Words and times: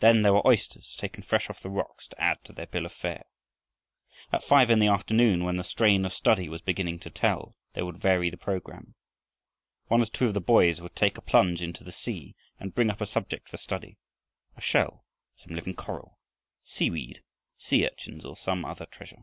Then 0.00 0.20
there 0.20 0.34
were 0.34 0.46
oysters, 0.46 0.94
taken 0.96 1.22
fresh 1.22 1.48
off 1.48 1.60
the 1.62 1.70
rocks, 1.70 2.06
to 2.08 2.20
add 2.22 2.44
to 2.44 2.52
their 2.52 2.66
bill 2.66 2.84
of 2.84 2.92
fare. 2.92 3.24
At 4.30 4.44
five 4.44 4.68
in 4.70 4.80
the 4.80 4.86
afternoon, 4.88 5.44
when 5.44 5.56
the 5.56 5.64
strain 5.64 6.04
of 6.04 6.12
study 6.12 6.46
was 6.46 6.60
beginning 6.60 6.98
to 6.98 7.10
tell, 7.10 7.56
they 7.72 7.82
would 7.82 7.96
vary 7.96 8.28
the 8.28 8.36
program. 8.36 8.96
One 9.86 10.02
or 10.02 10.06
two 10.08 10.26
of 10.26 10.34
the 10.34 10.42
boys 10.42 10.82
would 10.82 10.94
take 10.94 11.16
a 11.16 11.22
plunge 11.22 11.62
into 11.62 11.84
the 11.84 11.90
sea 11.90 12.36
and 12.60 12.74
bring 12.74 12.90
up 12.90 13.00
a 13.00 13.06
subject 13.06 13.48
for 13.48 13.56
study, 13.56 13.96
a 14.56 14.60
shell, 14.60 15.06
some 15.36 15.54
living 15.54 15.74
coral, 15.74 16.18
sea 16.62 16.90
weed, 16.90 17.22
sea 17.56 17.86
urchins, 17.86 18.26
or 18.26 18.36
some 18.36 18.60
such 18.76 18.90
treasure. 18.90 19.22